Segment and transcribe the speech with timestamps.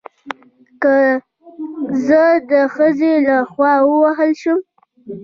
[0.81, 0.95] که
[2.05, 4.59] زه د ښځې له خوا ووهل شم